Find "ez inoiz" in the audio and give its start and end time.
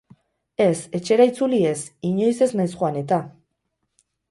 1.73-2.41